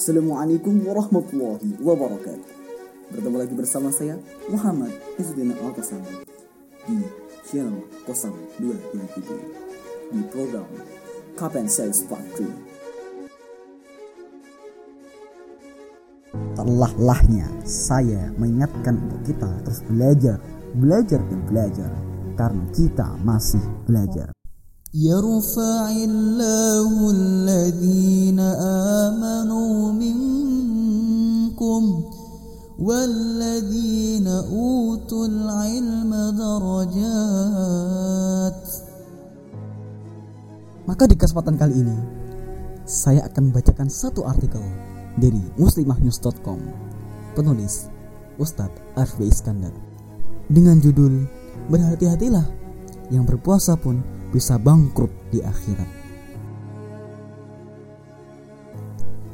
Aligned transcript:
Assalamualaikum 0.00 0.80
warahmatullahi 0.88 1.76
wabarakatuh. 1.76 2.48
Bertemu 3.12 3.36
lagi 3.36 3.52
bersama 3.52 3.92
saya 3.92 4.16
Muhammad 4.48 4.96
Izzuddin 5.20 5.52
al 5.52 5.76
di 5.76 7.04
channel 7.44 7.84
0223 8.08 10.16
di 10.16 10.24
program 10.32 10.64
Kapan 11.36 11.68
Sales 11.68 12.00
Part 12.08 12.24
3. 12.32 12.48
Terlah-lahnya 16.56 17.52
saya 17.68 18.32
mengingatkan 18.40 18.96
untuk 19.04 19.20
kita 19.28 19.52
terus 19.68 19.84
belajar, 19.84 20.40
belajar 20.80 21.20
dan 21.28 21.44
belajar 21.44 21.92
karena 22.40 22.64
kita 22.72 23.20
masih 23.20 23.60
belajar. 23.84 24.32
يرفع 24.95 25.91
الله 25.91 27.11
الذين 27.11 28.39
آمنوا 29.03 29.91
منكم 29.91 31.81
والذين 32.79 34.27
أوتوا 34.27 35.25
العلم 35.27 36.11
درجات 36.39 37.65
Maka 40.85 41.09
di 41.09 41.17
kesempatan 41.17 41.57
kali 41.59 41.81
ini 41.81 41.97
saya 42.87 43.25
akan 43.27 43.49
membacakan 43.51 43.89
satu 43.91 44.23
artikel 44.23 44.63
dari 45.19 45.43
muslimahnews.com 45.59 46.61
penulis 47.35 47.91
Ustadz 48.39 48.95
Arfi 48.95 49.27
Iskandar 49.27 49.75
dengan 50.47 50.79
judul 50.79 51.25
Berhati-hatilah 51.65 52.45
yang 53.09 53.25
berpuasa 53.25 53.73
pun 53.73 54.05
bisa 54.30 54.56
bangkrut 54.56 55.10
di 55.30 55.42
akhirat. 55.42 55.90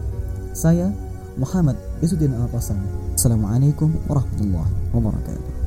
Saya 0.57 0.89
Muhammad 1.37 1.77
Isuddin 2.01 2.33
Al-Qasan. 2.33 2.81
Assalamualaikum 3.13 3.93
warahmatullahi 4.09 4.73
wabarakatuh. 4.97 5.60